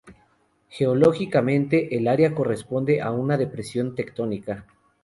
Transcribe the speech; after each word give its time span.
Geológicamente, 0.71 1.95
el 1.95 2.07
área 2.07 2.33
corresponde 2.33 3.01
a 3.03 3.11
una 3.11 3.37
depresión 3.37 3.93
tectónica. 3.93 4.65